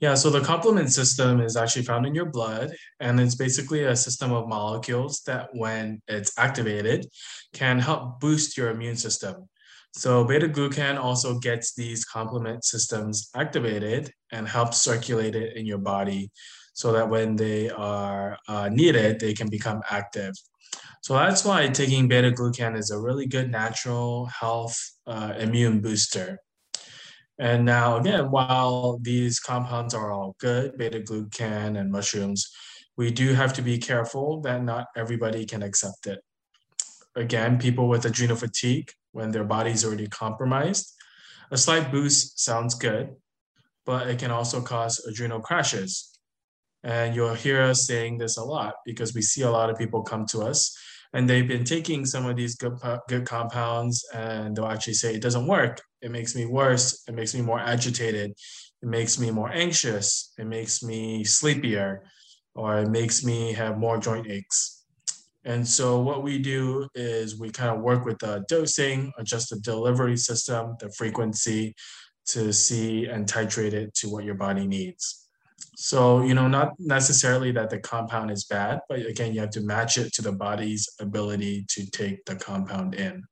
Yeah, 0.00 0.14
so 0.14 0.28
the 0.28 0.40
complement 0.40 0.92
system 0.92 1.40
is 1.40 1.56
actually 1.56 1.84
found 1.84 2.04
in 2.04 2.14
your 2.14 2.26
blood, 2.26 2.74
and 3.00 3.18
it's 3.20 3.36
basically 3.36 3.84
a 3.84 3.96
system 3.96 4.32
of 4.32 4.48
molecules 4.48 5.22
that, 5.26 5.48
when 5.52 6.02
it's 6.08 6.36
activated, 6.36 7.06
can 7.52 7.78
help 7.78 8.20
boost 8.20 8.56
your 8.56 8.70
immune 8.70 8.96
system. 8.96 9.48
So 9.92 10.24
beta 10.24 10.48
glucan 10.48 10.98
also 10.98 11.38
gets 11.38 11.74
these 11.74 12.04
complement 12.04 12.64
systems 12.64 13.30
activated 13.36 14.10
and 14.32 14.48
helps 14.48 14.82
circulate 14.82 15.36
it 15.36 15.56
in 15.56 15.64
your 15.64 15.78
body 15.78 16.30
so 16.74 16.92
that 16.92 17.08
when 17.08 17.36
they 17.36 17.70
are 17.70 18.36
uh, 18.48 18.68
needed, 18.68 19.20
they 19.20 19.32
can 19.32 19.48
become 19.48 19.80
active. 19.88 20.34
So 21.02 21.14
that's 21.14 21.44
why 21.44 21.68
taking 21.68 22.08
beta 22.08 22.32
glucan 22.32 22.76
is 22.76 22.90
a 22.90 22.98
really 22.98 23.26
good 23.26 23.50
natural 23.50 24.26
health 24.26 24.76
uh, 25.06 25.34
immune 25.38 25.80
booster. 25.80 26.40
And 27.38 27.64
now, 27.64 27.96
again, 27.96 28.30
while 28.30 28.98
these 29.02 29.40
compounds 29.40 29.92
are 29.92 30.12
all 30.12 30.36
good, 30.38 30.78
beta 30.78 31.00
glucan 31.00 31.78
and 31.78 31.90
mushrooms, 31.90 32.48
we 32.96 33.10
do 33.10 33.34
have 33.34 33.52
to 33.54 33.62
be 33.62 33.78
careful 33.78 34.40
that 34.42 34.62
not 34.62 34.86
everybody 34.96 35.44
can 35.44 35.62
accept 35.62 36.06
it. 36.06 36.20
Again, 37.16 37.58
people 37.58 37.88
with 37.88 38.04
adrenal 38.04 38.36
fatigue, 38.36 38.90
when 39.12 39.30
their 39.30 39.44
body's 39.44 39.84
already 39.84 40.06
compromised, 40.06 40.92
a 41.50 41.56
slight 41.56 41.90
boost 41.90 42.38
sounds 42.38 42.74
good, 42.74 43.10
but 43.84 44.08
it 44.08 44.18
can 44.18 44.30
also 44.30 44.60
cause 44.60 45.04
adrenal 45.08 45.40
crashes. 45.40 46.18
And 46.82 47.14
you'll 47.14 47.34
hear 47.34 47.62
us 47.62 47.86
saying 47.86 48.18
this 48.18 48.36
a 48.36 48.44
lot 48.44 48.74
because 48.84 49.14
we 49.14 49.22
see 49.22 49.42
a 49.42 49.50
lot 49.50 49.70
of 49.70 49.78
people 49.78 50.02
come 50.02 50.26
to 50.26 50.42
us 50.42 50.76
and 51.14 51.30
they've 51.30 51.48
been 51.48 51.64
taking 51.64 52.04
some 52.04 52.26
of 52.26 52.36
these 52.36 52.56
good, 52.56 52.74
good 53.08 53.24
compounds 53.24 54.04
and 54.12 54.54
they'll 54.54 54.66
actually 54.66 54.94
say 54.94 55.14
it 55.14 55.22
doesn't 55.22 55.46
work 55.46 55.80
it 56.04 56.10
makes 56.10 56.36
me 56.36 56.44
worse. 56.44 57.02
It 57.08 57.14
makes 57.14 57.34
me 57.34 57.40
more 57.40 57.58
agitated. 57.58 58.32
It 58.82 58.88
makes 58.88 59.18
me 59.18 59.30
more 59.30 59.50
anxious. 59.50 60.34
It 60.38 60.46
makes 60.46 60.82
me 60.82 61.24
sleepier 61.24 62.04
or 62.54 62.78
it 62.80 62.90
makes 62.90 63.24
me 63.24 63.54
have 63.54 63.78
more 63.78 63.96
joint 63.98 64.30
aches. 64.30 64.84
And 65.46 65.66
so 65.66 66.00
what 66.00 66.22
we 66.22 66.38
do 66.38 66.88
is 66.94 67.40
we 67.40 67.50
kind 67.50 67.74
of 67.74 67.82
work 67.82 68.04
with 68.04 68.18
the 68.18 68.44
dosing 68.48 69.12
adjust 69.18 69.50
the 69.50 69.60
delivery 69.60 70.16
system 70.16 70.76
the 70.78 70.90
frequency 70.90 71.74
to 72.26 72.52
see 72.52 73.06
and 73.06 73.26
titrate 73.26 73.72
it 73.72 73.94
to 73.94 74.08
what 74.08 74.24
your 74.24 74.34
body 74.34 74.66
needs. 74.66 75.28
So, 75.76 76.22
you 76.22 76.34
know, 76.34 76.48
not 76.48 76.72
necessarily 76.78 77.50
that 77.52 77.70
the 77.70 77.78
compound 77.78 78.30
is 78.30 78.44
bad, 78.44 78.80
but 78.88 79.00
again, 79.00 79.34
you 79.34 79.40
have 79.40 79.50
to 79.50 79.60
match 79.60 79.98
it 79.98 80.12
to 80.14 80.22
the 80.22 80.32
body's 80.32 80.88
ability 81.00 81.64
to 81.70 81.90
take 81.90 82.24
the 82.26 82.36
compound 82.36 82.94
in. 82.94 83.24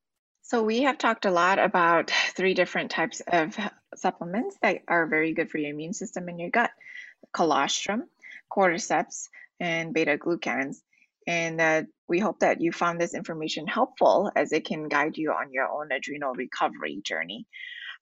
So, 0.52 0.62
we 0.62 0.82
have 0.82 0.99
talked 0.99 1.25
a 1.25 1.30
lot 1.30 1.59
about 1.59 2.11
three 2.37 2.52
different 2.52 2.90
types 2.90 3.23
of 3.26 3.56
supplements 3.97 4.54
that 4.61 4.82
are 4.87 5.06
very 5.06 5.32
good 5.32 5.50
for 5.50 5.56
your 5.56 5.71
immune 5.71 5.94
system 5.94 6.28
and 6.28 6.38
your 6.38 6.50
gut 6.50 6.71
colostrum, 7.32 8.04
cordyceps, 8.54 9.30
and 9.60 9.95
beta 9.95 10.19
glucans. 10.19 10.82
And 11.26 11.58
uh, 11.58 11.82
we 12.06 12.19
hope 12.19 12.41
that 12.41 12.60
you 12.60 12.71
found 12.71 13.00
this 13.00 13.15
information 13.15 13.67
helpful 13.67 14.30
as 14.36 14.52
it 14.52 14.67
can 14.67 14.88
guide 14.88 15.17
you 15.17 15.32
on 15.32 15.54
your 15.54 15.71
own 15.71 15.91
adrenal 15.91 16.34
recovery 16.34 17.00
journey. 17.02 17.47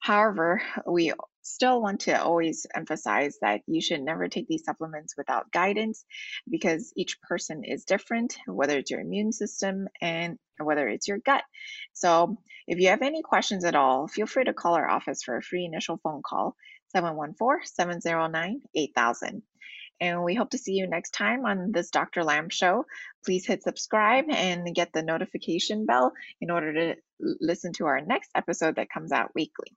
However, 0.01 0.61
we 0.85 1.13
still 1.43 1.81
want 1.81 2.01
to 2.03 2.23
always 2.23 2.67
emphasize 2.75 3.39
that 3.43 3.63
you 3.67 3.81
should 3.81 4.03
never 4.03 4.29
take 4.29 4.47
these 4.49 4.65
supplements 4.65 5.17
without 5.17 5.53
guidance 5.53 6.05
because 6.49 6.93
each 6.97 7.21
person 7.23 7.65
is 7.65 7.85
different, 7.85 8.37
whether 8.47 8.79
it's 8.79 8.91
your 8.91 9.01
immune 9.01 9.33
system 9.33 9.89
and 10.01 10.39
whether 10.59 10.89
it's 10.89 11.09
your 11.09 11.19
gut. 11.19 11.43
So, 11.93 12.39
if 12.67 12.79
you 12.79 12.89
have 12.89 13.03
any 13.03 13.23
questions 13.23 13.65
at 13.65 13.75
all, 13.75 14.07
feel 14.07 14.27
free 14.27 14.45
to 14.45 14.53
call 14.53 14.75
our 14.75 14.89
office 14.89 15.23
for 15.23 15.37
a 15.37 15.43
free 15.43 15.65
initial 15.65 15.99
phone 16.03 16.23
call 16.25 16.57
714 16.89 17.67
709 17.67 18.63
8000. 18.75 19.43
And 20.01 20.25
we 20.25 20.35
hope 20.35 20.51
to 20.51 20.59
see 20.59 20.73
you 20.73 20.87
next 20.87 21.11
time 21.11 21.45
on 21.45 21.73
this 21.73 21.91
Dr. 21.91 22.25
Lam 22.25 22.49
show. 22.49 22.87
Please 23.25 23.47
hit 23.47 23.63
subscribe 23.63 24.25
and 24.31 24.75
get 24.75 24.93
the 24.95 25.03
notification 25.03 25.85
bell 25.85 26.13
in 26.41 26.51
order 26.51 26.73
to 26.73 26.97
listen 27.19 27.73
to 27.75 27.87
our 27.87 28.01
next 28.01 28.31
episode 28.35 28.77
that 28.77 28.89
comes 28.89 29.13
out 29.13 29.35
weekly. 29.35 29.77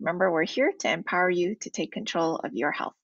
Remember, 0.00 0.30
we're 0.30 0.44
here 0.44 0.72
to 0.80 0.90
empower 0.90 1.30
you 1.30 1.54
to 1.60 1.70
take 1.70 1.92
control 1.92 2.36
of 2.36 2.54
your 2.54 2.72
health. 2.72 2.94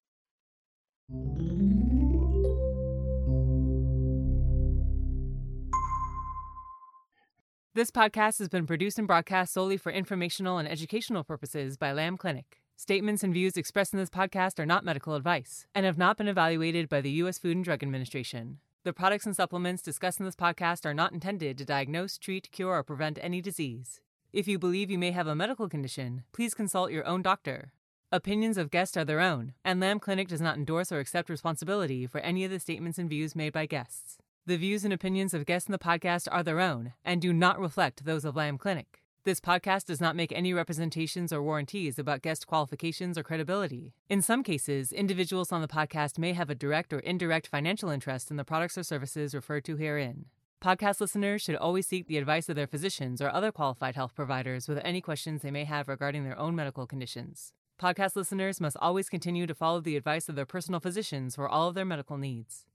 This 7.72 7.90
podcast 7.90 8.40
has 8.40 8.48
been 8.48 8.66
produced 8.66 8.98
and 8.98 9.06
broadcast 9.06 9.52
solely 9.52 9.76
for 9.76 9.92
informational 9.92 10.58
and 10.58 10.68
educational 10.68 11.22
purposes 11.22 11.76
by 11.76 11.92
Lam 11.92 12.16
Clinic. 12.16 12.60
Statements 12.74 13.22
and 13.22 13.32
views 13.32 13.56
expressed 13.56 13.92
in 13.92 14.00
this 14.00 14.10
podcast 14.10 14.58
are 14.58 14.66
not 14.66 14.84
medical 14.84 15.14
advice 15.14 15.66
and 15.74 15.86
have 15.86 15.96
not 15.96 16.16
been 16.16 16.26
evaluated 16.28 16.88
by 16.88 17.00
the 17.00 17.10
U.S. 17.22 17.38
Food 17.38 17.56
and 17.56 17.64
Drug 17.64 17.82
Administration. 17.82 18.58
The 18.82 18.92
products 18.92 19.26
and 19.26 19.36
supplements 19.36 19.82
discussed 19.82 20.18
in 20.18 20.26
this 20.26 20.34
podcast 20.34 20.84
are 20.84 20.94
not 20.94 21.12
intended 21.12 21.58
to 21.58 21.64
diagnose, 21.64 22.18
treat, 22.18 22.50
cure, 22.50 22.74
or 22.74 22.82
prevent 22.82 23.18
any 23.20 23.40
disease. 23.40 24.00
If 24.32 24.46
you 24.46 24.60
believe 24.60 24.92
you 24.92 24.98
may 24.98 25.10
have 25.10 25.26
a 25.26 25.34
medical 25.34 25.68
condition, 25.68 26.22
please 26.30 26.54
consult 26.54 26.92
your 26.92 27.04
own 27.04 27.20
doctor. 27.20 27.72
Opinions 28.12 28.56
of 28.56 28.70
guests 28.70 28.96
are 28.96 29.04
their 29.04 29.18
own, 29.18 29.54
and 29.64 29.80
Lam 29.80 29.98
Clinic 29.98 30.28
does 30.28 30.40
not 30.40 30.56
endorse 30.56 30.92
or 30.92 31.00
accept 31.00 31.28
responsibility 31.28 32.06
for 32.06 32.20
any 32.20 32.44
of 32.44 32.52
the 32.52 32.60
statements 32.60 32.96
and 32.96 33.10
views 33.10 33.34
made 33.34 33.52
by 33.52 33.66
guests. 33.66 34.18
The 34.46 34.56
views 34.56 34.84
and 34.84 34.92
opinions 34.92 35.34
of 35.34 35.46
guests 35.46 35.68
in 35.68 35.72
the 35.72 35.78
podcast 35.80 36.28
are 36.30 36.44
their 36.44 36.60
own 36.60 36.92
and 37.04 37.20
do 37.20 37.32
not 37.32 37.58
reflect 37.58 38.04
those 38.04 38.24
of 38.24 38.36
Lam 38.36 38.56
Clinic. 38.56 39.02
This 39.24 39.40
podcast 39.40 39.86
does 39.86 40.00
not 40.00 40.14
make 40.14 40.30
any 40.30 40.54
representations 40.54 41.32
or 41.32 41.42
warranties 41.42 41.98
about 41.98 42.22
guest 42.22 42.46
qualifications 42.46 43.18
or 43.18 43.24
credibility. 43.24 43.94
In 44.08 44.22
some 44.22 44.44
cases, 44.44 44.92
individuals 44.92 45.50
on 45.50 45.60
the 45.60 45.66
podcast 45.66 46.18
may 46.18 46.34
have 46.34 46.50
a 46.50 46.54
direct 46.54 46.92
or 46.92 47.00
indirect 47.00 47.48
financial 47.48 47.90
interest 47.90 48.30
in 48.30 48.36
the 48.36 48.44
products 48.44 48.78
or 48.78 48.84
services 48.84 49.34
referred 49.34 49.64
to 49.64 49.76
herein. 49.76 50.26
Podcast 50.62 51.00
listeners 51.00 51.40
should 51.40 51.56
always 51.56 51.86
seek 51.86 52.06
the 52.06 52.18
advice 52.18 52.50
of 52.50 52.54
their 52.54 52.66
physicians 52.66 53.22
or 53.22 53.30
other 53.30 53.50
qualified 53.50 53.94
health 53.94 54.14
providers 54.14 54.68
with 54.68 54.78
any 54.84 55.00
questions 55.00 55.40
they 55.40 55.50
may 55.50 55.64
have 55.64 55.88
regarding 55.88 56.22
their 56.24 56.38
own 56.38 56.54
medical 56.54 56.86
conditions. 56.86 57.54
Podcast 57.80 58.14
listeners 58.14 58.60
must 58.60 58.76
always 58.78 59.08
continue 59.08 59.46
to 59.46 59.54
follow 59.54 59.80
the 59.80 59.96
advice 59.96 60.28
of 60.28 60.36
their 60.36 60.44
personal 60.44 60.78
physicians 60.78 61.34
for 61.34 61.48
all 61.48 61.68
of 61.68 61.74
their 61.74 61.86
medical 61.86 62.18
needs. 62.18 62.66